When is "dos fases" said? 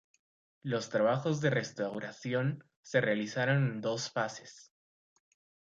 3.81-4.73